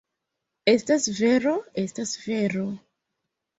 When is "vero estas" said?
1.19-2.17